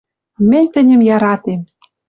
[0.49, 1.61] Мӹнь тӹньӹм яратем.